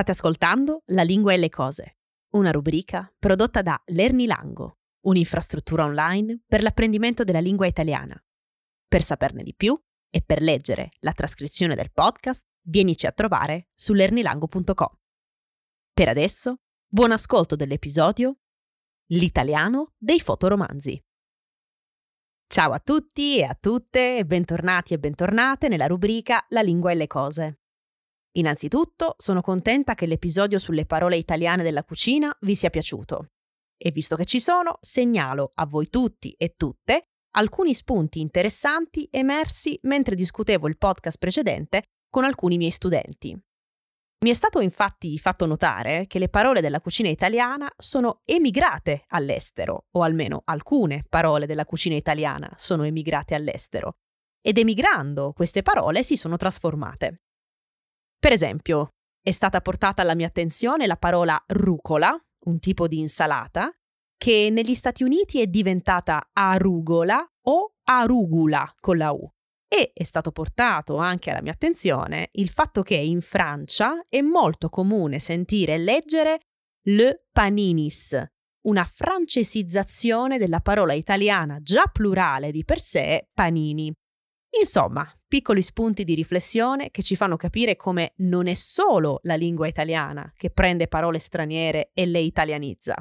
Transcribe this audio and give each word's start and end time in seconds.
State 0.00 0.12
ascoltando 0.12 0.82
La 0.86 1.02
lingua 1.02 1.34
e 1.34 1.36
le 1.36 1.50
cose, 1.50 1.98
una 2.30 2.50
rubrica 2.50 3.12
prodotta 3.18 3.60
da 3.60 3.78
Lernilango, 3.88 4.78
un'infrastruttura 5.00 5.84
online 5.84 6.40
per 6.46 6.62
l'apprendimento 6.62 7.22
della 7.22 7.40
lingua 7.40 7.66
italiana. 7.66 8.18
Per 8.88 9.02
saperne 9.02 9.42
di 9.42 9.54
più 9.54 9.78
e 10.08 10.22
per 10.22 10.40
leggere 10.40 10.92
la 11.00 11.12
trascrizione 11.12 11.74
del 11.74 11.92
podcast, 11.92 12.46
vienici 12.62 13.06
a 13.06 13.12
trovare 13.12 13.68
su 13.74 13.92
lernilango.com. 13.92 14.98
Per 15.92 16.08
adesso, 16.08 16.60
buon 16.86 17.12
ascolto 17.12 17.54
dell'episodio 17.54 18.38
L'italiano 19.08 19.92
dei 19.98 20.20
fotoromanzi. 20.20 20.98
Ciao 22.46 22.72
a 22.72 22.80
tutti 22.80 23.36
e 23.36 23.44
a 23.44 23.54
tutte 23.54 24.24
bentornati 24.24 24.94
e 24.94 24.98
bentornate 24.98 25.68
nella 25.68 25.86
rubrica 25.86 26.46
La 26.48 26.62
lingua 26.62 26.90
e 26.90 26.94
le 26.94 27.06
cose. 27.06 27.59
Innanzitutto 28.32 29.16
sono 29.18 29.40
contenta 29.40 29.94
che 29.94 30.06
l'episodio 30.06 30.58
sulle 30.58 30.86
parole 30.86 31.16
italiane 31.16 31.62
della 31.62 31.82
cucina 31.82 32.34
vi 32.42 32.54
sia 32.54 32.70
piaciuto. 32.70 33.30
E 33.76 33.90
visto 33.90 34.14
che 34.14 34.24
ci 34.24 34.40
sono, 34.40 34.78
segnalo 34.80 35.52
a 35.54 35.66
voi 35.66 35.88
tutti 35.88 36.32
e 36.38 36.54
tutte 36.56 37.06
alcuni 37.32 37.74
spunti 37.74 38.20
interessanti 38.20 39.08
emersi 39.10 39.78
mentre 39.82 40.14
discutevo 40.14 40.68
il 40.68 40.78
podcast 40.78 41.18
precedente 41.18 41.84
con 42.08 42.24
alcuni 42.24 42.56
miei 42.56 42.70
studenti. 42.70 43.36
Mi 44.22 44.30
è 44.30 44.34
stato 44.34 44.60
infatti 44.60 45.16
fatto 45.18 45.46
notare 45.46 46.06
che 46.06 46.18
le 46.18 46.28
parole 46.28 46.60
della 46.60 46.80
cucina 46.80 47.08
italiana 47.08 47.72
sono 47.78 48.20
emigrate 48.26 49.04
all'estero, 49.08 49.86
o 49.92 50.02
almeno 50.02 50.42
alcune 50.44 51.04
parole 51.08 51.46
della 51.46 51.64
cucina 51.64 51.94
italiana 51.94 52.52
sono 52.56 52.82
emigrate 52.82 53.34
all'estero, 53.34 53.96
ed 54.42 54.58
emigrando 54.58 55.32
queste 55.32 55.62
parole 55.62 56.02
si 56.02 56.16
sono 56.16 56.36
trasformate. 56.36 57.22
Per 58.20 58.32
esempio, 58.32 58.90
è 59.22 59.30
stata 59.30 59.62
portata 59.62 60.02
alla 60.02 60.14
mia 60.14 60.26
attenzione 60.26 60.86
la 60.86 60.96
parola 60.96 61.42
rucola, 61.46 62.14
un 62.44 62.58
tipo 62.58 62.86
di 62.86 62.98
insalata, 62.98 63.72
che 64.18 64.50
negli 64.50 64.74
Stati 64.74 65.02
Uniti 65.02 65.40
è 65.40 65.46
diventata 65.46 66.28
arugola 66.30 67.26
o 67.46 67.76
arugula 67.82 68.74
con 68.78 68.98
la 68.98 69.10
U. 69.12 69.26
E 69.66 69.92
è 69.94 70.02
stato 70.02 70.32
portato 70.32 70.96
anche 70.96 71.30
alla 71.30 71.40
mia 71.40 71.52
attenzione 71.52 72.28
il 72.32 72.50
fatto 72.50 72.82
che 72.82 72.96
in 72.96 73.22
Francia 73.22 74.04
è 74.06 74.20
molto 74.20 74.68
comune 74.68 75.18
sentire 75.18 75.74
e 75.74 75.78
leggere 75.78 76.40
le 76.88 77.26
paninis, 77.32 78.22
una 78.66 78.84
francesizzazione 78.84 80.36
della 80.36 80.60
parola 80.60 80.92
italiana 80.92 81.58
già 81.62 81.84
plurale 81.84 82.50
di 82.50 82.64
per 82.64 82.80
sé 82.82 83.28
panini. 83.32 83.94
Insomma, 84.58 85.08
piccoli 85.28 85.62
spunti 85.62 86.02
di 86.04 86.14
riflessione 86.14 86.90
che 86.90 87.02
ci 87.02 87.14
fanno 87.14 87.36
capire 87.36 87.76
come 87.76 88.14
non 88.16 88.48
è 88.48 88.54
solo 88.54 89.20
la 89.22 89.36
lingua 89.36 89.68
italiana 89.68 90.32
che 90.36 90.50
prende 90.50 90.88
parole 90.88 91.20
straniere 91.20 91.90
e 91.94 92.06
le 92.06 92.18
italianizza. 92.18 92.94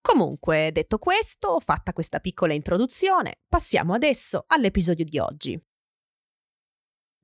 Comunque, 0.00 0.70
detto 0.72 0.98
questo, 0.98 1.60
fatta 1.60 1.92
questa 1.92 2.20
piccola 2.20 2.54
introduzione, 2.54 3.40
passiamo 3.48 3.92
adesso 3.92 4.44
all'episodio 4.46 5.04
di 5.04 5.18
oggi. 5.18 5.60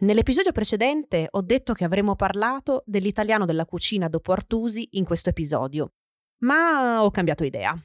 Nell'episodio 0.02 0.50
precedente 0.50 1.28
ho 1.30 1.42
detto 1.42 1.74
che 1.74 1.84
avremmo 1.84 2.16
parlato 2.16 2.82
dell'italiano 2.86 3.44
della 3.46 3.64
cucina 3.64 4.08
dopo 4.08 4.32
Artusi 4.32 4.88
in 4.92 5.04
questo 5.04 5.28
episodio, 5.28 5.92
ma 6.38 7.04
ho 7.04 7.10
cambiato 7.12 7.44
idea. 7.44 7.80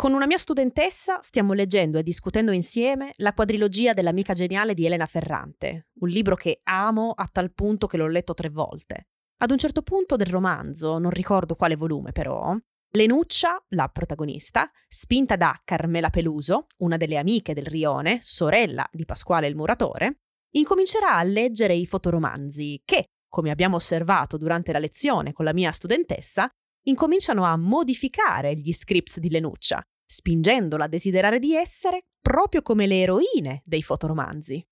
Con 0.00 0.12
una 0.12 0.26
mia 0.26 0.38
studentessa 0.38 1.18
stiamo 1.22 1.54
leggendo 1.54 1.98
e 1.98 2.04
discutendo 2.04 2.52
insieme 2.52 3.14
la 3.16 3.34
quadrilogia 3.34 3.94
dell'amica 3.94 4.32
geniale 4.32 4.72
di 4.72 4.86
Elena 4.86 5.06
Ferrante, 5.06 5.88
un 5.94 6.08
libro 6.08 6.36
che 6.36 6.60
amo 6.62 7.10
a 7.16 7.26
tal 7.26 7.52
punto 7.52 7.88
che 7.88 7.96
l'ho 7.96 8.06
letto 8.06 8.32
tre 8.32 8.48
volte. 8.48 9.08
Ad 9.38 9.50
un 9.50 9.58
certo 9.58 9.82
punto 9.82 10.14
del 10.14 10.28
romanzo, 10.28 10.98
non 10.98 11.10
ricordo 11.10 11.56
quale 11.56 11.74
volume 11.74 12.12
però, 12.12 12.56
Lenuccia, 12.90 13.60
la 13.70 13.88
protagonista, 13.88 14.70
spinta 14.86 15.34
da 15.34 15.60
Carmela 15.64 16.10
Peluso, 16.10 16.66
una 16.76 16.96
delle 16.96 17.16
amiche 17.16 17.52
del 17.52 17.66
Rione, 17.66 18.18
sorella 18.22 18.88
di 18.92 19.04
Pasquale 19.04 19.48
il 19.48 19.56
muratore, 19.56 20.20
incomincerà 20.54 21.16
a 21.16 21.24
leggere 21.24 21.74
i 21.74 21.86
fotoromanzi 21.86 22.82
che, 22.84 23.06
come 23.28 23.50
abbiamo 23.50 23.74
osservato 23.74 24.36
durante 24.36 24.70
la 24.70 24.78
lezione 24.78 25.32
con 25.32 25.44
la 25.44 25.52
mia 25.52 25.72
studentessa, 25.72 26.48
incominciano 26.88 27.44
a 27.44 27.56
modificare 27.56 28.56
gli 28.56 28.72
scripts 28.72 29.18
di 29.18 29.30
Lenuccia, 29.30 29.82
spingendola 30.04 30.84
a 30.84 30.88
desiderare 30.88 31.38
di 31.38 31.54
essere 31.54 32.06
proprio 32.20 32.62
come 32.62 32.86
le 32.86 33.00
eroine 33.00 33.62
dei 33.64 33.82
fotoromanzi. 33.82 34.66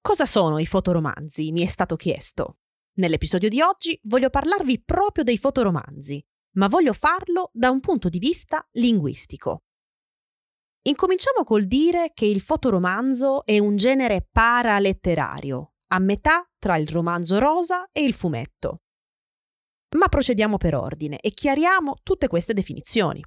Cosa 0.00 0.26
sono 0.26 0.58
i 0.58 0.66
fotoromanzi? 0.66 1.52
mi 1.52 1.62
è 1.62 1.66
stato 1.66 1.96
chiesto. 1.96 2.56
Nell'episodio 2.94 3.48
di 3.48 3.62
oggi 3.62 3.98
voglio 4.02 4.28
parlarvi 4.28 4.82
proprio 4.82 5.24
dei 5.24 5.38
fotoromanzi, 5.38 6.22
ma 6.56 6.66
voglio 6.66 6.92
farlo 6.92 7.50
da 7.52 7.70
un 7.70 7.80
punto 7.80 8.08
di 8.08 8.18
vista 8.18 8.66
linguistico. 8.72 9.62
Incominciamo 10.82 11.44
col 11.44 11.66
dire 11.66 12.10
che 12.12 12.26
il 12.26 12.40
fotoromanzo 12.40 13.46
è 13.46 13.58
un 13.60 13.76
genere 13.76 14.26
paraletterario, 14.30 15.74
a 15.92 16.00
metà 16.00 16.44
tra 16.58 16.76
il 16.76 16.88
romanzo 16.88 17.38
rosa 17.38 17.88
e 17.92 18.02
il 18.02 18.14
fumetto. 18.14 18.80
Ma 19.96 20.08
procediamo 20.08 20.56
per 20.56 20.74
ordine 20.74 21.18
e 21.20 21.30
chiariamo 21.30 21.96
tutte 22.02 22.28
queste 22.28 22.54
definizioni. 22.54 23.22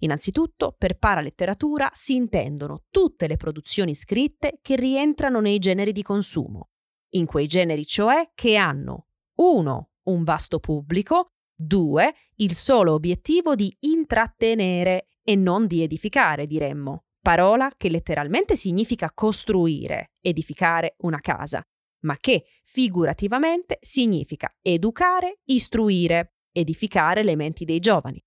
Innanzitutto, 0.00 0.74
per 0.76 0.98
paraletteratura 0.98 1.90
si 1.92 2.14
intendono 2.14 2.84
tutte 2.90 3.26
le 3.26 3.36
produzioni 3.36 3.94
scritte 3.94 4.58
che 4.60 4.76
rientrano 4.76 5.40
nei 5.40 5.58
generi 5.58 5.92
di 5.92 6.02
consumo, 6.02 6.68
in 7.14 7.26
quei 7.26 7.46
generi 7.46 7.86
cioè 7.86 8.30
che 8.34 8.56
hanno 8.56 9.06
1. 9.36 9.90
un 10.04 10.22
vasto 10.22 10.58
pubblico, 10.58 11.32
2. 11.54 12.14
il 12.36 12.54
solo 12.54 12.92
obiettivo 12.92 13.54
di 13.54 13.74
intrattenere 13.80 15.08
e 15.22 15.34
non 15.34 15.66
di 15.66 15.82
edificare, 15.82 16.46
diremmo, 16.46 17.06
parola 17.20 17.72
che 17.76 17.88
letteralmente 17.88 18.54
significa 18.54 19.10
costruire, 19.12 20.12
edificare 20.20 20.94
una 20.98 21.20
casa, 21.20 21.66
ma 22.00 22.16
che 22.18 22.44
figurativamente 22.62 23.78
significa 23.80 24.54
educare, 24.60 25.40
istruire, 25.44 26.34
edificare 26.52 27.22
le 27.22 27.36
menti 27.36 27.64
dei 27.64 27.78
giovani. 27.78 28.22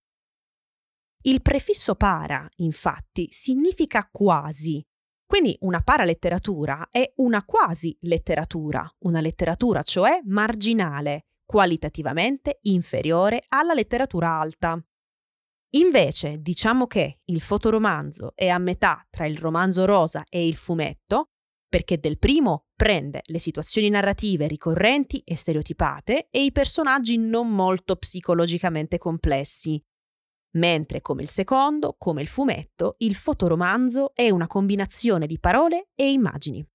Il 1.21 1.41
prefisso 1.41 1.95
para, 1.95 2.47
infatti, 2.57 3.27
significa 3.29 4.07
quasi. 4.11 4.85
Quindi 5.25 5.55
una 5.61 5.81
paraletteratura 5.81 6.87
è 6.89 7.11
una 7.17 7.43
quasi 7.43 7.95
letteratura, 8.01 8.89
una 8.99 9.21
letteratura 9.21 9.83
cioè 9.83 10.21
marginale, 10.23 11.25
qualitativamente 11.45 12.59
inferiore 12.61 13.43
alla 13.49 13.73
letteratura 13.73 14.39
alta. 14.39 14.81
Invece 15.73 16.39
diciamo 16.39 16.87
che 16.87 17.19
il 17.25 17.41
fotoromanzo 17.41 18.31
è 18.33 18.47
a 18.47 18.57
metà 18.57 19.05
tra 19.09 19.27
il 19.27 19.37
romanzo 19.37 19.85
rosa 19.85 20.23
e 20.29 20.47
il 20.47 20.55
fumetto, 20.55 21.29
perché 21.69 21.99
del 21.99 22.17
primo 22.17 22.65
prende 22.75 23.21
le 23.25 23.39
situazioni 23.39 23.89
narrative 23.89 24.47
ricorrenti 24.47 25.21
e 25.23 25.35
stereotipate 25.35 26.27
e 26.31 26.43
i 26.43 26.51
personaggi 26.51 27.17
non 27.17 27.49
molto 27.49 27.95
psicologicamente 27.95 28.97
complessi, 28.97 29.81
mentre 30.53 31.01
come 31.01 31.21
il 31.21 31.29
secondo, 31.29 31.95
come 31.97 32.21
il 32.21 32.27
fumetto, 32.27 32.95
il 32.99 33.15
fotoromanzo 33.15 34.13
è 34.15 34.29
una 34.31 34.47
combinazione 34.47 35.27
di 35.27 35.39
parole 35.39 35.89
e 35.93 36.11
immagini. 36.11 36.65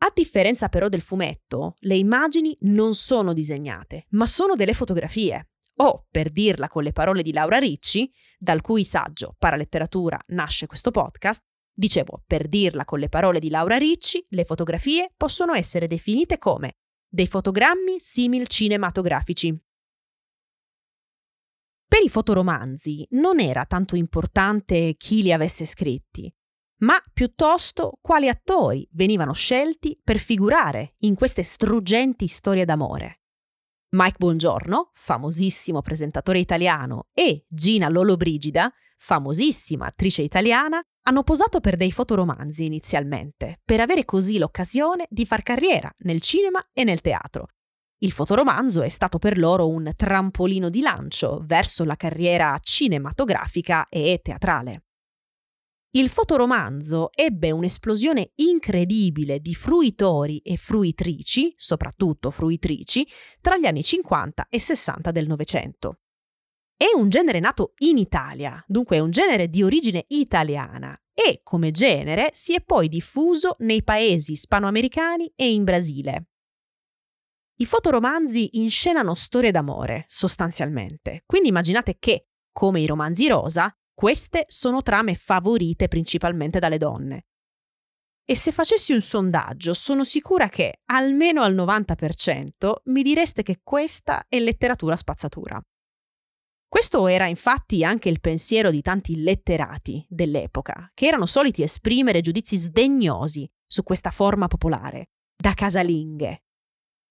A 0.00 0.12
differenza 0.14 0.68
però 0.68 0.88
del 0.88 1.00
fumetto, 1.00 1.74
le 1.80 1.96
immagini 1.96 2.56
non 2.60 2.94
sono 2.94 3.32
disegnate, 3.32 4.06
ma 4.10 4.26
sono 4.26 4.54
delle 4.54 4.74
fotografie. 4.74 5.48
O, 5.80 6.06
per 6.10 6.30
dirla 6.30 6.68
con 6.68 6.82
le 6.82 6.92
parole 6.92 7.22
di 7.22 7.32
Laura 7.32 7.58
Ricci, 7.58 8.10
dal 8.36 8.60
cui 8.60 8.84
saggio 8.84 9.34
Paraletteratura 9.38 10.20
nasce 10.28 10.66
questo 10.66 10.90
podcast, 10.90 11.44
Dicevo, 11.78 12.24
per 12.26 12.48
dirla 12.48 12.84
con 12.84 12.98
le 12.98 13.08
parole 13.08 13.38
di 13.38 13.50
Laura 13.50 13.76
Ricci, 13.76 14.26
le 14.30 14.44
fotografie 14.44 15.12
possono 15.16 15.52
essere 15.52 15.86
definite 15.86 16.36
come 16.36 16.72
dei 17.08 17.28
fotogrammi 17.28 18.00
simil 18.00 18.48
cinematografici. 18.48 19.56
Per 21.86 22.02
i 22.02 22.08
fotoromanzi 22.08 23.06
non 23.10 23.38
era 23.38 23.64
tanto 23.64 23.94
importante 23.94 24.94
chi 24.96 25.22
li 25.22 25.32
avesse 25.32 25.66
scritti, 25.66 26.28
ma 26.78 26.96
piuttosto 27.12 27.92
quali 28.00 28.28
attori 28.28 28.84
venivano 28.94 29.32
scelti 29.32 30.00
per 30.02 30.18
figurare 30.18 30.96
in 31.02 31.14
queste 31.14 31.44
struggenti 31.44 32.26
storie 32.26 32.64
d'amore. 32.64 33.20
Mike 33.90 34.16
Bongiorno, 34.18 34.90
famosissimo 34.94 35.80
presentatore 35.80 36.40
italiano, 36.40 37.06
e 37.12 37.46
Gina 37.48 37.88
Lollobrigida, 37.88 38.68
famosissima 38.98 39.86
attrice 39.86 40.22
italiana, 40.22 40.82
hanno 41.08 41.22
posato 41.22 41.60
per 41.60 41.76
dei 41.76 41.92
fotoromanzi 41.92 42.66
inizialmente, 42.66 43.60
per 43.64 43.80
avere 43.80 44.04
così 44.04 44.36
l'occasione 44.38 45.06
di 45.08 45.24
far 45.24 45.42
carriera 45.42 45.90
nel 46.00 46.20
cinema 46.20 46.68
e 46.72 46.84
nel 46.84 47.00
teatro. 47.00 47.48
Il 48.00 48.12
fotoromanzo 48.12 48.82
è 48.82 48.88
stato 48.88 49.18
per 49.18 49.38
loro 49.38 49.68
un 49.68 49.90
trampolino 49.96 50.68
di 50.68 50.82
lancio 50.82 51.42
verso 51.44 51.84
la 51.84 51.96
carriera 51.96 52.56
cinematografica 52.60 53.88
e 53.88 54.20
teatrale. 54.22 54.82
il 55.92 56.10
fotoromanzo 56.10 57.10
ebbe 57.12 57.50
un'esplosione 57.50 58.32
incredibile 58.36 59.40
di 59.40 59.54
fruitori 59.54 60.38
e 60.40 60.56
fruitrici, 60.56 61.54
soprattutto 61.56 62.30
fruitrici, 62.30 63.08
tra 63.40 63.56
gli 63.56 63.64
anni 63.64 63.82
50 63.82 64.46
e 64.50 64.60
60 64.60 65.10
del 65.10 65.26
Novecento. 65.26 66.00
È 66.80 66.94
un 66.94 67.08
genere 67.08 67.40
nato 67.40 67.72
in 67.78 67.98
Italia, 67.98 68.62
dunque 68.68 68.98
è 68.98 69.00
un 69.00 69.10
genere 69.10 69.48
di 69.48 69.64
origine 69.64 70.04
italiana 70.10 70.96
e 71.12 71.40
come 71.42 71.72
genere 71.72 72.30
si 72.34 72.54
è 72.54 72.60
poi 72.60 72.86
diffuso 72.86 73.56
nei 73.58 73.82
paesi 73.82 74.30
ispanoamericani 74.30 75.32
e 75.34 75.50
in 75.52 75.64
Brasile. 75.64 76.28
I 77.56 77.66
fotoromanzi 77.66 78.60
inscenano 78.60 79.16
storie 79.16 79.50
d'amore, 79.50 80.04
sostanzialmente, 80.06 81.24
quindi 81.26 81.48
immaginate 81.48 81.96
che, 81.98 82.28
come 82.52 82.78
i 82.78 82.86
romanzi 82.86 83.26
rosa, 83.26 83.76
queste 83.92 84.44
sono 84.46 84.80
trame 84.80 85.16
favorite 85.16 85.88
principalmente 85.88 86.60
dalle 86.60 86.78
donne. 86.78 87.26
E 88.24 88.36
se 88.36 88.52
facessi 88.52 88.92
un 88.92 89.00
sondaggio, 89.00 89.74
sono 89.74 90.04
sicura 90.04 90.48
che, 90.48 90.82
almeno 90.92 91.42
al 91.42 91.56
90%, 91.56 92.82
mi 92.84 93.02
direste 93.02 93.42
che 93.42 93.62
questa 93.64 94.26
è 94.28 94.38
letteratura 94.38 94.94
spazzatura. 94.94 95.60
Questo 96.68 97.06
era 97.06 97.26
infatti 97.26 97.82
anche 97.82 98.10
il 98.10 98.20
pensiero 98.20 98.70
di 98.70 98.82
tanti 98.82 99.22
letterati 99.22 100.04
dell'epoca, 100.06 100.90
che 100.92 101.06
erano 101.06 101.24
soliti 101.24 101.62
esprimere 101.62 102.20
giudizi 102.20 102.58
sdegnosi 102.58 103.50
su 103.66 103.82
questa 103.82 104.10
forma 104.10 104.48
popolare, 104.48 105.08
da 105.34 105.54
casalinghe. 105.54 106.42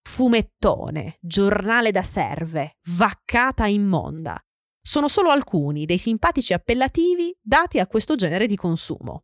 Fumettone, 0.07 1.17
giornale 1.19 1.89
da 1.89 2.03
serve, 2.03 2.77
vaccata 2.89 3.65
immonda. 3.65 4.39
Sono 4.79 5.07
solo 5.07 5.31
alcuni 5.31 5.85
dei 5.85 5.97
simpatici 5.97 6.53
appellativi 6.53 7.35
dati 7.41 7.79
a 7.79 7.87
questo 7.87 8.13
genere 8.13 8.45
di 8.45 8.55
consumo. 8.55 9.23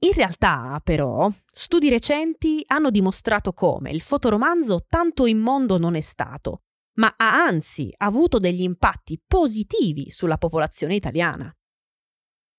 In 0.00 0.12
realtà, 0.12 0.80
però, 0.82 1.30
studi 1.46 1.88
recenti 1.88 2.62
hanno 2.66 2.90
dimostrato 2.90 3.52
come 3.52 3.92
il 3.92 4.02
fotoromanzo 4.02 4.84
tanto 4.88 5.26
immondo 5.26 5.78
non 5.78 5.94
è 5.94 6.02
stato 6.02 6.62
ma 6.96 7.14
ha 7.16 7.44
anzi 7.44 7.92
avuto 7.96 8.38
degli 8.38 8.62
impatti 8.62 9.20
positivi 9.26 10.10
sulla 10.10 10.38
popolazione 10.38 10.94
italiana. 10.94 11.50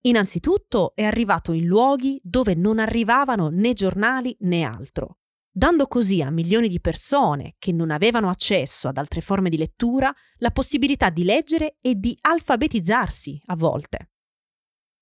Innanzitutto 0.01 0.93
è 0.95 1.03
arrivato 1.03 1.51
in 1.51 1.65
luoghi 1.65 2.19
dove 2.23 2.53
non 2.53 2.79
arrivavano 2.79 3.49
né 3.49 3.73
giornali 3.73 4.35
né 4.41 4.63
altro, 4.63 5.17
dando 5.51 5.87
così 5.87 6.21
a 6.21 6.29
milioni 6.29 6.69
di 6.69 6.79
persone 6.79 7.55
che 7.57 7.71
non 7.71 7.91
avevano 7.91 8.29
accesso 8.29 8.87
ad 8.87 8.97
altre 8.97 9.21
forme 9.21 9.49
di 9.49 9.57
lettura 9.57 10.13
la 10.37 10.51
possibilità 10.51 11.09
di 11.09 11.23
leggere 11.23 11.77
e 11.81 11.95
di 11.95 12.17
alfabetizzarsi 12.21 13.41
a 13.47 13.55
volte. 13.55 14.11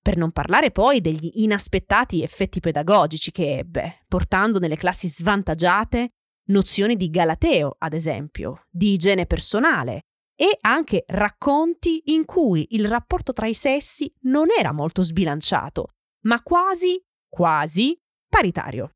Per 0.00 0.16
non 0.16 0.32
parlare 0.32 0.70
poi 0.70 1.00
degli 1.00 1.30
inaspettati 1.34 2.22
effetti 2.22 2.60
pedagogici 2.60 3.32
che 3.32 3.58
ebbe, 3.58 4.04
portando 4.08 4.58
nelle 4.58 4.76
classi 4.76 5.08
svantaggiate 5.08 6.12
nozioni 6.46 6.96
di 6.96 7.10
galateo, 7.10 7.76
ad 7.78 7.92
esempio, 7.92 8.66
di 8.70 8.92
igiene 8.92 9.26
personale 9.26 10.02
e 10.34 10.58
anche 10.60 11.04
racconti 11.06 12.02
in 12.06 12.24
cui 12.24 12.66
il 12.70 12.86
rapporto 12.88 13.32
tra 13.32 13.46
i 13.46 13.54
sessi 13.54 14.12
non 14.22 14.48
era 14.56 14.72
molto 14.72 15.02
sbilanciato, 15.02 15.94
ma 16.24 16.42
quasi, 16.42 17.02
quasi 17.28 17.98
paritario. 18.28 18.90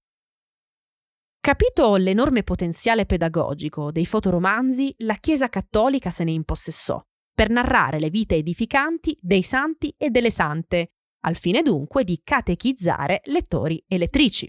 Capito 1.40 1.96
l'enorme 1.96 2.42
potenziale 2.42 3.06
pedagogico 3.06 3.90
dei 3.90 4.04
fotoromanzi, 4.04 4.94
la 4.98 5.14
Chiesa 5.14 5.48
cattolica 5.48 6.10
se 6.10 6.24
ne 6.24 6.32
impossessò 6.32 7.02
per 7.40 7.48
narrare 7.48 7.98
le 7.98 8.10
vite 8.10 8.34
edificanti 8.34 9.16
dei 9.18 9.42
santi 9.42 9.94
e 9.96 10.10
delle 10.10 10.30
sante, 10.30 10.90
al 11.20 11.36
fine 11.36 11.62
dunque 11.62 12.04
di 12.04 12.20
catechizzare 12.22 13.22
lettori 13.24 13.82
e 13.88 13.96
lettrici. 13.96 14.46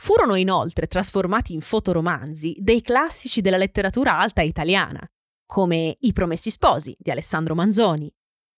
Furono 0.00 0.34
inoltre 0.34 0.86
trasformati 0.86 1.52
in 1.52 1.60
fotoromanzi 1.60 2.56
dei 2.58 2.80
classici 2.80 3.42
della 3.42 3.58
letteratura 3.58 4.18
alta 4.18 4.40
italiana, 4.40 5.06
come 5.44 5.98
I 6.00 6.14
Promessi 6.14 6.50
Sposi 6.50 6.96
di 6.98 7.10
Alessandro 7.10 7.54
Manzoni 7.54 8.10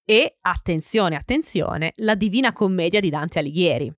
e, 0.04 0.36
attenzione, 0.40 1.16
attenzione, 1.16 1.94
La 1.96 2.14
Divina 2.14 2.52
Commedia 2.52 3.00
di 3.00 3.10
Dante 3.10 3.40
Alighieri. 3.40 3.92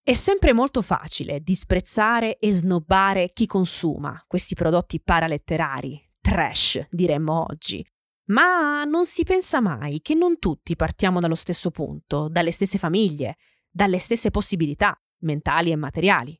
È 0.00 0.12
sempre 0.12 0.52
molto 0.52 0.82
facile 0.82 1.40
disprezzare 1.40 2.38
e 2.38 2.52
snobbare 2.52 3.32
chi 3.32 3.46
consuma 3.46 4.22
questi 4.28 4.54
prodotti 4.54 5.00
paraletterari, 5.00 6.00
trash 6.20 6.86
diremmo 6.90 7.44
oggi, 7.50 7.84
ma 8.26 8.84
non 8.84 9.04
si 9.04 9.24
pensa 9.24 9.60
mai 9.60 10.00
che 10.00 10.14
non 10.14 10.38
tutti 10.38 10.76
partiamo 10.76 11.18
dallo 11.18 11.34
stesso 11.34 11.72
punto, 11.72 12.28
dalle 12.28 12.52
stesse 12.52 12.78
famiglie, 12.78 13.36
dalle 13.68 13.98
stesse 13.98 14.30
possibilità 14.30 14.96
mentali 15.20 15.70
e 15.70 15.76
materiali. 15.76 16.38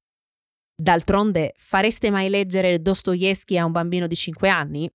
D'altronde, 0.74 1.54
fareste 1.56 2.10
mai 2.10 2.28
leggere 2.28 2.80
Dostoevsky 2.80 3.58
a 3.58 3.64
un 3.64 3.72
bambino 3.72 4.06
di 4.06 4.14
5 4.14 4.48
anni? 4.48 4.90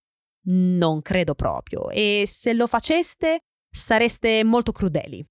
Non 0.45 1.01
credo 1.01 1.35
proprio, 1.35 1.89
e 1.89 2.23
se 2.27 2.53
lo 2.53 2.67
faceste 2.67 3.41
sareste 3.69 4.43
molto 4.43 4.71
crudeli. 4.71 5.25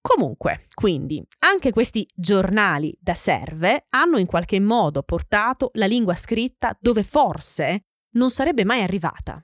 Comunque, 0.00 0.66
quindi, 0.74 1.24
anche 1.40 1.72
questi 1.72 2.06
giornali 2.14 2.94
da 3.00 3.14
serve 3.14 3.86
hanno 3.90 4.18
in 4.18 4.26
qualche 4.26 4.60
modo 4.60 5.02
portato 5.02 5.70
la 5.74 5.86
lingua 5.86 6.14
scritta 6.14 6.76
dove 6.78 7.02
forse 7.02 7.86
non 8.14 8.30
sarebbe 8.30 8.64
mai 8.64 8.82
arrivata. 8.82 9.42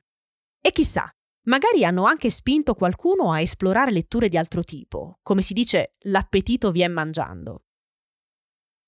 E 0.60 0.72
chissà, 0.72 1.10
magari 1.50 1.84
hanno 1.84 2.04
anche 2.04 2.30
spinto 2.30 2.74
qualcuno 2.74 3.32
a 3.32 3.40
esplorare 3.40 3.90
letture 3.90 4.28
di 4.28 4.36
altro 4.36 4.62
tipo, 4.62 5.18
come 5.20 5.42
si 5.42 5.52
dice 5.52 5.96
l'appetito 6.04 6.70
vien 6.70 6.92
mangiando. 6.92 7.64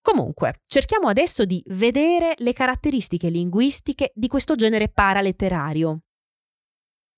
Comunque, 0.01 0.61
cerchiamo 0.67 1.09
adesso 1.09 1.45
di 1.45 1.61
vedere 1.67 2.35
le 2.39 2.53
caratteristiche 2.53 3.29
linguistiche 3.29 4.13
di 4.15 4.29
questo 4.29 4.55
genere 4.55 4.89
paraletterario. 4.89 6.03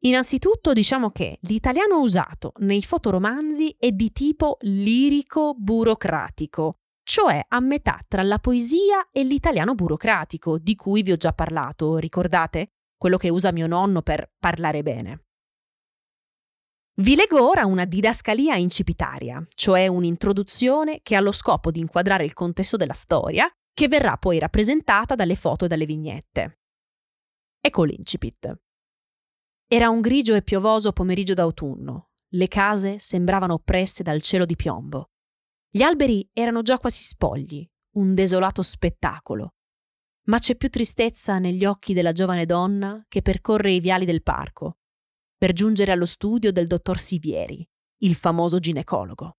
Innanzitutto 0.05 0.73
diciamo 0.73 1.11
che 1.11 1.39
l'italiano 1.43 2.01
usato 2.01 2.53
nei 2.59 2.83
fotoromanzi 2.83 3.77
è 3.79 3.91
di 3.91 4.13
tipo 4.13 4.57
lirico-burocratico, 4.61 6.79
cioè 7.03 7.43
a 7.47 7.61
metà 7.61 8.01
tra 8.07 8.23
la 8.23 8.39
poesia 8.39 9.09
e 9.11 9.25
l'italiano 9.25 9.75
burocratico, 9.75 10.59
di 10.59 10.75
cui 10.75 11.03
vi 11.03 11.13
ho 11.13 11.17
già 11.17 11.33
parlato, 11.33 11.97
ricordate? 11.97 12.73
Quello 12.97 13.19
che 13.19 13.31
usa 13.31 13.53
mio 13.53 13.67
nonno 13.67 14.03
per 14.03 14.31
parlare 14.39 14.83
bene. 14.83 15.24
Vi 16.97 17.17
leggo 17.17 17.45
ora 17.45 17.67
una 17.67 17.87
didascalia 17.87 18.55
incipitaria, 18.55 19.45
cioè 19.57 19.89
un'introduzione 19.89 21.01
che 21.03 21.17
ha 21.17 21.21
lo 21.21 21.33
scopo 21.33 21.73
di 21.73 21.81
inquadrare 21.81 22.25
il 22.25 22.35
contesto 22.35 22.77
della 22.77 22.93
storia, 22.93 23.53
che 23.73 23.89
verrà 23.89 24.17
poi 24.17 24.39
rappresentata 24.39 25.17
dalle 25.17 25.35
foto 25.35 25.65
e 25.65 25.69
dalle 25.69 25.87
vignette. 25.87 26.61
Ecco 27.61 27.83
l'incipit. 27.83 28.61
Era 29.67 29.89
un 29.89 30.01
grigio 30.01 30.37
e 30.37 30.43
piovoso 30.43 30.93
pomeriggio 30.93 31.35
d'autunno. 31.35 32.11
Le 32.29 32.47
case 32.47 33.01
sembravano 33.01 33.55
oppresse 33.55 34.05
dal 34.05 34.23
cielo 34.23 34.45
di 34.45 34.55
piombo. 34.55 35.11
Gli 35.69 35.83
alberi 35.83 36.29
erano 36.33 36.63
già 36.63 36.79
quasi 36.79 37.03
spogli, 37.03 37.69
un 37.97 38.15
desolato 38.15 38.63
spettacolo. 38.63 39.55
Ma 40.27 40.39
c'è 40.39 40.55
più 40.55 40.71
tristezza 40.71 41.41
negli 41.41 41.65
occhi 41.65 41.93
della 41.93 42.13
giovane 42.13 42.47
donna 42.47 43.05
che 43.09 43.21
percorre 43.21 43.73
i 43.73 43.81
viali 43.81 44.05
del 44.05 44.23
parco, 44.23 44.79
per 45.45 45.53
giungere 45.53 45.93
allo 45.93 46.07
studio 46.07 46.53
del 46.53 46.67
dottor 46.67 46.99
Sivieri, 46.99 47.63
il 47.99 48.15
famoso 48.15 48.59
ginecologo. 48.59 49.37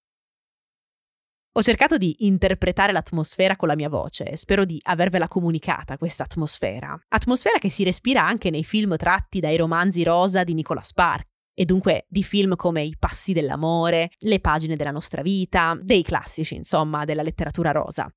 Ho 1.53 1.63
cercato 1.63 1.97
di 1.97 2.27
interpretare 2.27 2.91
l'atmosfera 2.91 3.55
con 3.55 3.67
la 3.67 3.75
mia 3.75 3.89
voce 3.89 4.38
spero 4.38 4.65
di 4.65 4.79
avervela 4.83 5.27
comunicata 5.27 5.97
questa 5.97 6.21
atmosfera. 6.21 6.95
Atmosfera 7.07 7.57
che 7.57 7.71
si 7.71 7.83
respira 7.83 8.24
anche 8.24 8.51
nei 8.51 8.63
film 8.63 8.95
tratti 8.97 9.39
dai 9.39 9.57
romanzi 9.57 10.03
rosa 10.03 10.43
di 10.43 10.53
Nicola 10.53 10.83
Spark 10.83 11.25
e 11.55 11.65
dunque 11.65 12.05
di 12.07 12.21
film 12.21 12.55
come 12.55 12.83
I 12.83 12.95
passi 13.00 13.33
dell'amore, 13.33 14.12
Le 14.19 14.39
pagine 14.39 14.75
della 14.75 14.91
nostra 14.91 15.24
vita, 15.24 15.75
dei 15.81 16.03
classici, 16.03 16.53
insomma, 16.53 17.03
della 17.05 17.24
letteratura 17.24 17.71
rosa. 17.71 18.07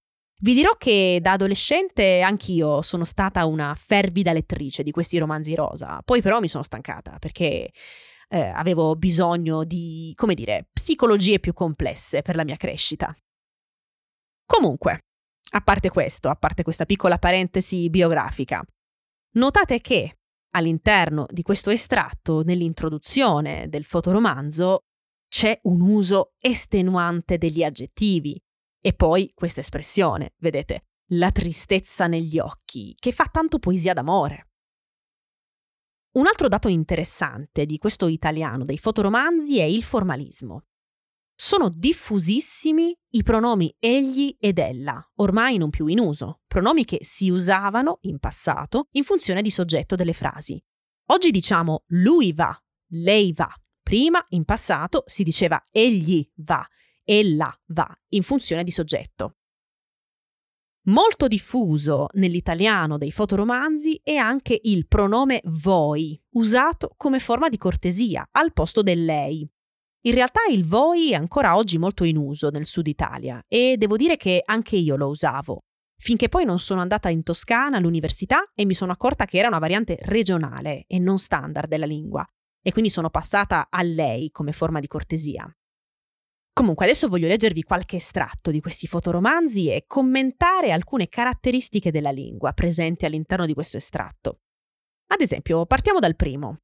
Vi 0.41 0.55
dirò 0.55 0.71
che 0.77 1.19
da 1.21 1.33
adolescente 1.33 2.21
anch'io 2.21 2.81
sono 2.81 3.05
stata 3.05 3.45
una 3.45 3.75
fervida 3.75 4.33
lettrice 4.33 4.85
di 4.85 4.93
questi 4.93 5.19
romanzi 5.19 5.53
rosa, 5.57 6.01
poi 6.05 6.23
però 6.23 6.39
mi 6.39 6.47
sono 6.47 6.63
stancata 6.63 7.19
perché 7.19 7.73
eh, 8.29 8.41
avevo 8.41 8.95
bisogno 8.95 9.65
di, 9.65 10.13
come 10.15 10.35
dire, 10.35 10.69
psicologie 10.73 11.41
più 11.41 11.53
complesse 11.53 12.23
per 12.23 12.37
la 12.37 12.45
mia 12.45 12.57
crescita. 12.57 13.13
Comunque, 14.47 15.01
a 15.51 15.61
parte 15.61 15.91
questo, 15.91 16.29
a 16.29 16.37
parte 16.37 16.63
questa 16.63 16.85
piccola 16.87 17.19
parentesi 17.19 17.91
biografica, 17.91 18.63
notate 19.35 19.81
che 19.81 20.19
all'interno 20.51 21.27
di 21.31 21.43
questo 21.43 21.71
estratto, 21.71 22.43
nell'introduzione 22.43 23.69
del 23.69 23.85
fotoromanzo, 23.85 24.85
c'è 25.29 25.59
un 25.65 25.81
uso 25.81 26.35
estenuante 26.39 27.39
degli 27.39 27.65
aggettivi, 27.65 28.41
e 28.81 28.93
poi 28.93 29.31
questa 29.35 29.61
espressione, 29.61 30.35
vedete, 30.39 30.85
la 31.13 31.31
tristezza 31.31 32.07
negli 32.07 32.39
occhi, 32.39 32.95
che 32.99 33.13
fa 33.13 33.25
tanto 33.31 33.59
poesia 33.59 33.95
d'amore. 33.95 34.49
Un 36.13 36.27
altro 36.27 36.49
dato 36.49 36.69
interessante 36.69 37.65
di 37.65 37.79
questo 37.79 38.09
italiano 38.09 38.65
dei 38.65 38.79
fotoromanzi 38.79 39.59
è 39.59 39.65
il 39.65 39.83
formalismo. 39.83 40.65
Sono 41.35 41.69
diffusissimi 41.69 42.97
i 43.11 43.23
pronomi 43.23 43.73
egli 43.79 44.37
ed 44.41 44.59
ella, 44.59 45.01
ormai 45.17 45.57
non 45.57 45.71
più 45.71 45.87
in 45.87 46.01
uso, 46.01 46.41
pronomi 46.49 46.85
che 46.85 46.99
si 47.03 47.31
usavano 47.31 47.99
in 48.03 48.19
passato 48.19 48.89
in 48.93 49.05
funzione 49.05 49.41
di 49.41 49.51
soggetto 49.51 49.95
delle 49.95 50.13
frasi. 50.13 50.61
Oggi 51.11 51.31
diciamo 51.31 51.85
lui 51.89 52.33
va, 52.33 52.61
lei 52.91 53.33
va. 53.33 53.49
Prima, 53.81 54.23
in 54.31 54.45
passato, 54.45 55.05
si 55.07 55.23
diceva 55.23 55.63
egli 55.71 56.29
va, 56.39 56.67
ella 57.11 57.51
va, 57.69 57.89
in 58.09 58.23
funzione 58.23 58.65
di 58.65 58.71
soggetto. 58.71 59.37
Molto 60.89 61.27
diffuso 61.27 62.09
nell'italiano 62.13 62.99
dei 62.99 63.13
fotoromanzi 63.13 63.99
è 64.03 64.17
anche 64.17 64.59
il 64.63 64.87
pronome 64.87 65.41
voi, 65.45 66.21
usato 66.35 66.93
come 66.97 67.19
forma 67.19 67.49
di 67.49 67.57
cortesia 67.57 68.27
al 68.31 68.53
posto 68.53 68.83
del 68.83 69.05
lei. 69.05 69.49
In 70.03 70.15
realtà 70.15 70.41
il 70.51 70.67
voi 70.67 71.13
è 71.13 71.15
ancora 71.15 71.57
oggi 71.57 71.79
molto 71.79 72.05
in 72.05 72.17
uso 72.17 72.51
nel 72.51 72.67
sud 72.67 72.87
Italia 72.87 73.43
e 73.49 73.77
devo 73.79 73.97
dire 73.97 74.17
che 74.17 74.43
anche 74.45 74.77
io 74.77 74.97
lo 74.97 75.09
usavo, 75.09 75.65
finché 75.99 76.29
poi 76.29 76.45
non 76.45 76.59
sono 76.59 76.83
andata 76.83 77.09
in 77.09 77.23
Toscana 77.23 77.79
all'università 77.79 78.51
e 78.55 78.65
mi 78.67 78.75
sono 78.75 78.93
accorta 78.93 79.25
che 79.25 79.39
era 79.39 79.49
una 79.49 79.59
variante 79.59 79.99
regionale 80.03 80.85
e 80.87 80.99
non 80.99 81.19
standard 81.19 81.69
della 81.69 81.87
lingua, 81.87 82.27
e 82.63 82.71
quindi 82.71 82.91
sono 82.91 83.11
passata 83.11 83.69
a 83.71 83.83
lei 83.83 84.31
come 84.31 84.53
forma 84.53 84.81
di 84.81 84.87
cortesia. 84.87 85.51
Comunque 86.59 86.87
adesso 86.87 87.07
voglio 87.07 87.29
leggervi 87.29 87.63
qualche 87.63 87.95
estratto 87.95 88.51
di 88.51 88.61
questi 88.61 88.89
fotoromanzi 88.89 89.71
e 89.71 89.85
commentare 89.87 90.73
alcune 90.73 91.09
caratteristiche 91.09 91.93
della 91.93 92.11
lingua 92.11 92.53
presenti 92.53 93.05
all'interno 93.05 93.47
di 93.47 93.55
questo 93.55 93.77
estratto. 93.77 94.41
Ad 95.13 95.21
esempio, 95.21 95.67
partiamo 95.67 96.01
dal 96.01 96.17
primo. 96.17 96.63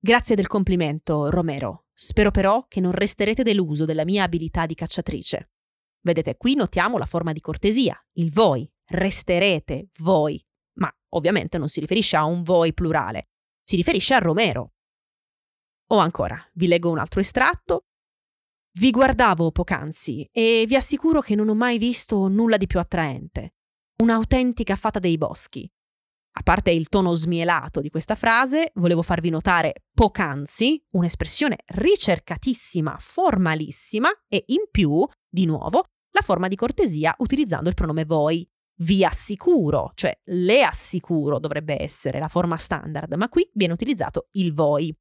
Grazie 0.00 0.34
del 0.34 0.48
complimento, 0.48 1.30
Romero. 1.30 1.84
Spero 1.94 2.32
però 2.32 2.66
che 2.66 2.80
non 2.80 2.90
resterete 2.90 3.44
deluso 3.44 3.84
della 3.84 4.04
mia 4.04 4.24
abilità 4.24 4.66
di 4.66 4.74
cacciatrice. 4.74 5.52
Vedete, 6.00 6.36
qui 6.36 6.56
notiamo 6.56 6.98
la 6.98 7.06
forma 7.06 7.30
di 7.32 7.40
cortesia, 7.40 7.96
il 8.14 8.32
voi. 8.32 8.68
Resterete 8.86 9.90
voi. 9.98 10.44
Ma 10.78 10.92
ovviamente 11.10 11.56
non 11.56 11.68
si 11.68 11.78
riferisce 11.78 12.16
a 12.16 12.24
un 12.24 12.42
voi 12.42 12.74
plurale, 12.74 13.28
si 13.62 13.76
riferisce 13.76 14.12
a 14.12 14.18
Romero. 14.18 14.72
O 15.90 15.98
ancora, 15.98 16.44
vi 16.54 16.66
leggo 16.66 16.90
un 16.90 16.98
altro 16.98 17.20
estratto 17.20 17.84
vi 18.74 18.90
guardavo 18.90 19.50
poc'anzi 19.50 20.28
e 20.30 20.64
vi 20.66 20.76
assicuro 20.76 21.20
che 21.20 21.34
non 21.34 21.48
ho 21.48 21.54
mai 21.54 21.78
visto 21.78 22.28
nulla 22.28 22.56
di 22.56 22.66
più 22.66 22.78
attraente. 22.78 23.54
Un'autentica 24.02 24.76
fata 24.76 24.98
dei 24.98 25.18
boschi. 25.18 25.70
A 26.32 26.42
parte 26.42 26.70
il 26.70 26.88
tono 26.88 27.14
smielato 27.14 27.80
di 27.80 27.90
questa 27.90 28.14
frase, 28.14 28.70
volevo 28.74 29.02
farvi 29.02 29.30
notare 29.30 29.86
poc'anzi, 29.92 30.82
un'espressione 30.90 31.58
ricercatissima, 31.66 32.96
formalissima 33.00 34.08
e 34.28 34.44
in 34.46 34.68
più, 34.70 35.04
di 35.28 35.44
nuovo, 35.44 35.84
la 36.12 36.22
forma 36.22 36.46
di 36.46 36.54
cortesia 36.54 37.14
utilizzando 37.18 37.68
il 37.68 37.74
pronome 37.74 38.04
voi. 38.04 38.48
Vi 38.80 39.04
assicuro, 39.04 39.90
cioè 39.94 40.16
le 40.26 40.62
assicuro 40.62 41.38
dovrebbe 41.40 41.82
essere 41.82 42.20
la 42.20 42.28
forma 42.28 42.56
standard, 42.56 43.12
ma 43.14 43.28
qui 43.28 43.50
viene 43.52 43.72
utilizzato 43.72 44.28
il 44.32 44.54
voi. 44.54 44.96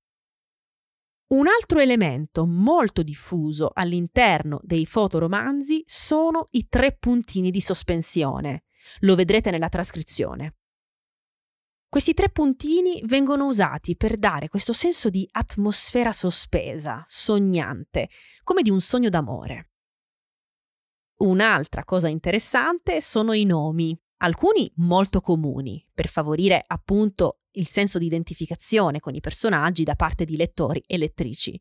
Un 1.29 1.45
altro 1.45 1.79
elemento 1.79 2.47
molto 2.47 3.03
diffuso 3.03 3.69
all'interno 3.71 4.59
dei 4.63 4.87
fotoromanzi 4.87 5.83
sono 5.85 6.47
i 6.51 6.67
tre 6.67 6.97
puntini 6.97 7.51
di 7.51 7.61
sospensione. 7.61 8.63
Lo 9.01 9.13
vedrete 9.13 9.51
nella 9.51 9.69
trascrizione. 9.69 10.55
Questi 11.87 12.15
tre 12.15 12.29
puntini 12.29 13.01
vengono 13.05 13.45
usati 13.45 13.95
per 13.95 14.17
dare 14.17 14.47
questo 14.47 14.73
senso 14.73 15.09
di 15.09 15.27
atmosfera 15.31 16.11
sospesa, 16.11 17.03
sognante, 17.05 18.09
come 18.43 18.63
di 18.63 18.71
un 18.71 18.81
sogno 18.81 19.09
d'amore. 19.09 19.69
Un'altra 21.17 21.83
cosa 21.83 22.07
interessante 22.07 23.01
sono 23.01 23.33
i 23.33 23.45
nomi, 23.45 23.95
alcuni 24.21 24.71
molto 24.77 25.21
comuni, 25.21 25.85
per 25.93 26.07
favorire 26.07 26.63
appunto 26.65 27.41
il 27.51 27.67
senso 27.67 27.97
di 27.97 28.05
identificazione 28.05 28.99
con 28.99 29.15
i 29.15 29.19
personaggi 29.19 29.83
da 29.83 29.95
parte 29.95 30.25
di 30.25 30.35
lettori 30.35 30.83
e 30.85 30.97
lettrici. 30.97 31.59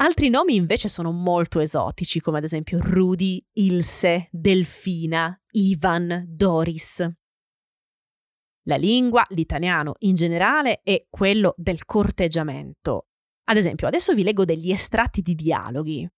Altri 0.00 0.28
nomi 0.28 0.54
invece 0.54 0.88
sono 0.88 1.10
molto 1.10 1.58
esotici, 1.58 2.20
come 2.20 2.38
ad 2.38 2.44
esempio 2.44 2.78
Rudy, 2.80 3.44
Ilse, 3.54 4.28
Delfina, 4.30 5.36
Ivan, 5.52 6.24
Doris. 6.28 7.08
La 8.62 8.76
lingua, 8.76 9.26
l'italiano 9.30 9.94
in 10.00 10.14
generale, 10.14 10.82
è 10.82 11.06
quello 11.10 11.54
del 11.56 11.84
corteggiamento. 11.84 13.08
Ad 13.44 13.56
esempio, 13.56 13.86
adesso 13.86 14.14
vi 14.14 14.22
leggo 14.22 14.44
degli 14.44 14.70
estratti 14.70 15.20
di 15.20 15.34
dialoghi, 15.34 16.08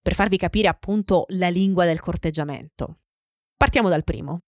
per 0.00 0.14
farvi 0.14 0.36
capire 0.36 0.68
appunto 0.68 1.24
la 1.30 1.48
lingua 1.48 1.86
del 1.86 2.00
corteggiamento. 2.00 3.00
Partiamo 3.56 3.88
dal 3.88 4.04
primo. 4.04 4.42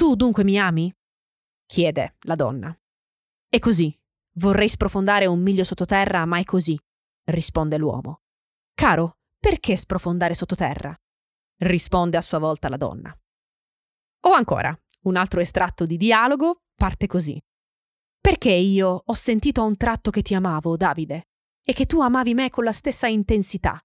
Tu 0.00 0.14
dunque 0.14 0.44
mi 0.44 0.58
ami? 0.58 0.90
chiede 1.66 2.16
la 2.20 2.34
donna. 2.34 2.74
E 3.50 3.58
così. 3.58 3.94
Vorrei 4.36 4.66
sprofondare 4.66 5.26
un 5.26 5.42
miglio 5.42 5.62
sottoterra, 5.62 6.24
ma 6.24 6.38
è 6.38 6.44
così, 6.44 6.74
risponde 7.24 7.76
l'uomo. 7.76 8.22
Caro, 8.72 9.18
perché 9.38 9.76
sprofondare 9.76 10.34
sottoterra? 10.34 10.98
risponde 11.58 12.16
a 12.16 12.22
sua 12.22 12.38
volta 12.38 12.70
la 12.70 12.78
donna. 12.78 13.14
O 14.20 14.32
ancora, 14.32 14.74
un 15.02 15.16
altro 15.16 15.40
estratto 15.40 15.84
di 15.84 15.98
dialogo 15.98 16.62
parte 16.74 17.06
così. 17.06 17.38
Perché 18.18 18.52
io 18.52 19.02
ho 19.04 19.12
sentito 19.12 19.60
a 19.60 19.64
un 19.64 19.76
tratto 19.76 20.10
che 20.10 20.22
ti 20.22 20.32
amavo, 20.32 20.78
Davide, 20.78 21.28
e 21.62 21.74
che 21.74 21.84
tu 21.84 22.00
amavi 22.00 22.32
me 22.32 22.48
con 22.48 22.64
la 22.64 22.72
stessa 22.72 23.06
intensità, 23.06 23.78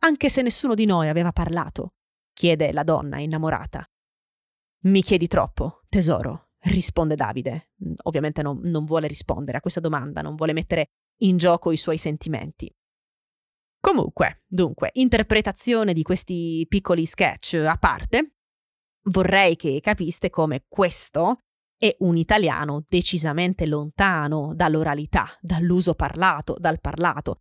anche 0.00 0.30
se 0.30 0.42
nessuno 0.42 0.74
di 0.74 0.84
noi 0.84 1.06
aveva 1.06 1.30
parlato? 1.30 1.92
chiede 2.32 2.72
la 2.72 2.82
donna 2.82 3.20
innamorata. 3.20 3.88
Mi 4.82 5.02
chiedi 5.02 5.26
troppo, 5.26 5.82
tesoro, 5.90 6.52
risponde 6.60 7.14
Davide. 7.14 7.72
Mm, 7.84 7.92
ovviamente 8.04 8.40
non, 8.40 8.60
non 8.62 8.86
vuole 8.86 9.06
rispondere 9.06 9.58
a 9.58 9.60
questa 9.60 9.80
domanda, 9.80 10.22
non 10.22 10.36
vuole 10.36 10.54
mettere 10.54 10.86
in 11.22 11.36
gioco 11.36 11.70
i 11.70 11.76
suoi 11.76 11.98
sentimenti. 11.98 12.72
Comunque, 13.78 14.42
dunque, 14.46 14.90
interpretazione 14.94 15.92
di 15.92 16.02
questi 16.02 16.64
piccoli 16.68 17.04
sketch 17.04 17.62
a 17.66 17.76
parte, 17.76 18.36
vorrei 19.10 19.56
che 19.56 19.80
capiste 19.80 20.30
come 20.30 20.64
questo 20.66 21.40
è 21.78 21.94
un 22.00 22.16
italiano 22.16 22.84
decisamente 22.86 23.66
lontano 23.66 24.54
dall'oralità, 24.54 25.28
dall'uso 25.40 25.94
parlato, 25.94 26.56
dal 26.58 26.80
parlato, 26.80 27.40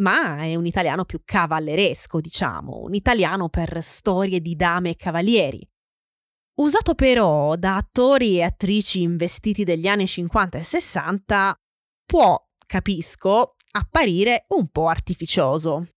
ma 0.00 0.38
è 0.38 0.54
un 0.56 0.66
italiano 0.66 1.04
più 1.04 1.20
cavalleresco, 1.24 2.20
diciamo, 2.20 2.80
un 2.80 2.94
italiano 2.94 3.48
per 3.48 3.82
storie 3.82 4.40
di 4.40 4.54
dame 4.56 4.90
e 4.90 4.96
cavalieri, 4.96 5.66
Usato 6.54 6.94
però 6.94 7.56
da 7.56 7.76
attori 7.76 8.36
e 8.36 8.42
attrici 8.42 9.00
investiti 9.00 9.64
degli 9.64 9.86
anni 9.86 10.06
50 10.06 10.58
e 10.58 10.62
60, 10.62 11.56
può, 12.04 12.38
capisco, 12.66 13.56
apparire 13.70 14.44
un 14.48 14.68
po' 14.68 14.88
artificioso. 14.88 15.88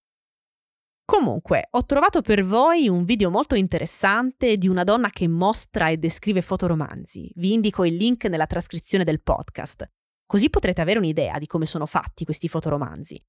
Comunque, 1.03 1.67
ho 1.69 1.85
trovato 1.85 2.21
per 2.21 2.43
voi 2.43 2.87
un 2.87 3.03
video 3.03 3.29
molto 3.29 3.55
interessante 3.55 4.57
di 4.57 4.67
una 4.67 4.83
donna 4.83 5.09
che 5.09 5.27
mostra 5.27 5.89
e 5.89 5.97
descrive 5.97 6.41
fotoromanzi. 6.41 7.31
Vi 7.35 7.53
indico 7.53 7.83
il 7.83 7.95
link 7.95 8.25
nella 8.25 8.47
trascrizione 8.47 9.03
del 9.03 9.21
podcast, 9.21 9.85
così 10.25 10.49
potrete 10.49 10.81
avere 10.81 10.99
un'idea 10.99 11.37
di 11.37 11.45
come 11.47 11.65
sono 11.65 11.85
fatti 11.85 12.25
questi 12.25 12.47
fotoromanzi. 12.47 13.21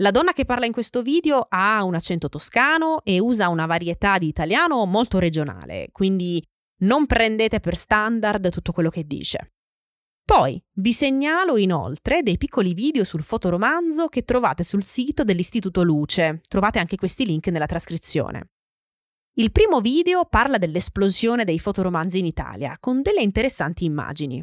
La 0.00 0.10
donna 0.10 0.32
che 0.32 0.46
parla 0.46 0.64
in 0.64 0.72
questo 0.72 1.02
video 1.02 1.46
ha 1.48 1.84
un 1.84 1.94
accento 1.94 2.30
toscano 2.30 3.02
e 3.04 3.20
usa 3.20 3.48
una 3.48 3.66
varietà 3.66 4.16
di 4.16 4.26
italiano 4.26 4.86
molto 4.86 5.18
regionale, 5.18 5.90
quindi 5.92 6.42
non 6.80 7.06
prendete 7.06 7.60
per 7.60 7.76
standard 7.76 8.50
tutto 8.50 8.72
quello 8.72 8.90
che 8.90 9.04
dice. 9.04 9.52
Poi 10.24 10.62
vi 10.74 10.92
segnalo 10.92 11.56
inoltre 11.56 12.22
dei 12.22 12.36
piccoli 12.36 12.72
video 12.72 13.02
sul 13.02 13.24
fotoromanzo 13.24 14.06
che 14.06 14.22
trovate 14.22 14.62
sul 14.62 14.84
sito 14.84 15.24
dell'Istituto 15.24 15.82
Luce. 15.82 16.40
Trovate 16.46 16.78
anche 16.78 16.96
questi 16.96 17.26
link 17.26 17.48
nella 17.48 17.66
trascrizione. 17.66 18.50
Il 19.34 19.50
primo 19.50 19.80
video 19.80 20.24
parla 20.26 20.56
dell'esplosione 20.56 21.44
dei 21.44 21.58
fotoromanzi 21.58 22.18
in 22.18 22.26
Italia, 22.26 22.76
con 22.78 23.02
delle 23.02 23.22
interessanti 23.22 23.84
immagini. 23.84 24.40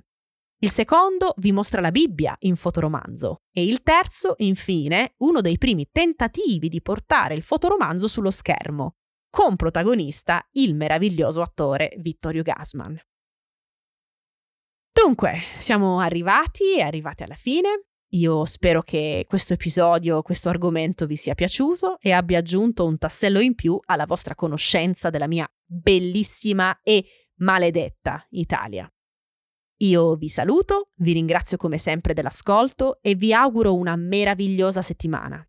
Il 0.60 0.72
secondo 0.72 1.34
vi 1.38 1.52
mostra 1.52 1.82
la 1.82 1.92
Bibbia 1.92 2.36
in 2.40 2.56
fotoromanzo 2.56 3.44
e 3.52 3.64
il 3.64 3.82
terzo, 3.84 4.34
infine, 4.38 5.14
uno 5.18 5.40
dei 5.40 5.58
primi 5.58 5.88
tentativi 5.92 6.68
di 6.68 6.82
portare 6.82 7.36
il 7.36 7.44
fotoromanzo 7.44 8.08
sullo 8.08 8.32
schermo, 8.32 8.96
con 9.30 9.56
protagonista 9.56 10.48
il 10.54 10.76
meraviglioso 10.76 11.42
attore 11.42 11.94
Vittorio 11.98 12.44
Gassman. 12.44 13.00
Dunque, 14.92 15.42
siamo 15.58 16.00
arrivati, 16.00 16.82
arrivati 16.82 17.24
alla 17.24 17.36
fine. 17.36 17.86
Io 18.12 18.46
spero 18.46 18.82
che 18.82 19.26
questo 19.28 19.54
episodio, 19.54 20.22
questo 20.22 20.50
argomento 20.50 21.06
vi 21.06 21.16
sia 21.16 21.36
piaciuto 21.36 21.98
e 22.00 22.12
abbia 22.12 22.40
aggiunto 22.40 22.86
un 22.86 22.98
tassello 22.98 23.40
in 23.40 23.54
più 23.54 23.80
alla 23.86 24.06
vostra 24.06 24.34
conoscenza 24.34 25.10
della 25.10 25.28
mia 25.28 25.50
bellissima 25.64 26.80
e 26.82 27.06
maledetta 27.36 28.26
Italia. 28.30 28.90
Io 29.82 30.16
vi 30.16 30.30
saluto, 30.30 30.92
vi 30.96 31.14
ringrazio 31.14 31.58
come 31.58 31.78
sempre 31.78 32.14
dell'ascolto 32.14 33.00
e 33.02 33.14
vi 33.16 33.34
auguro 33.34 33.76
una 33.76 33.96
meravigliosa 33.96 34.82
settimana. 34.82 35.48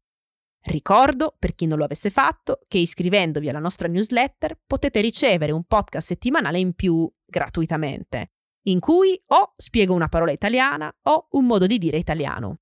Ricordo, 0.68 1.34
per 1.38 1.54
chi 1.54 1.64
non 1.64 1.78
lo 1.78 1.84
avesse 1.84 2.10
fatto, 2.10 2.60
che 2.68 2.76
iscrivendovi 2.76 3.48
alla 3.48 3.58
nostra 3.58 3.88
newsletter 3.88 4.60
potete 4.66 5.00
ricevere 5.00 5.50
un 5.50 5.64
podcast 5.64 6.08
settimanale 6.08 6.58
in 6.58 6.74
più 6.74 7.10
gratuitamente, 7.24 8.32
in 8.64 8.78
cui 8.78 9.18
o 9.28 9.54
spiego 9.56 9.94
una 9.94 10.08
parola 10.08 10.30
italiana 10.30 10.94
o 11.04 11.28
un 11.30 11.46
modo 11.46 11.66
di 11.66 11.78
dire 11.78 11.96
italiano. 11.96 12.60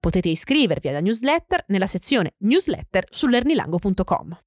Potete 0.00 0.28
iscrivervi 0.28 0.88
alla 0.88 1.00
newsletter 1.00 1.66
nella 1.68 1.86
sezione 1.86 2.34
newsletter 2.38 3.06
su 3.10 3.28
lernilango.com. 3.28 4.40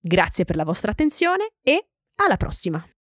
Grazie 0.00 0.44
per 0.44 0.56
la 0.56 0.64
vostra 0.64 0.90
attenzione 0.90 1.54
e 1.62 1.90
alla 2.16 2.36
prossima! 2.36 2.84